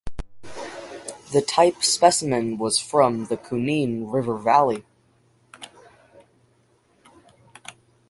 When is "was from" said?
2.57-3.25